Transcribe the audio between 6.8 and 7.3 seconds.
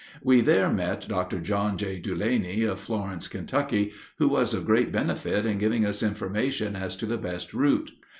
to the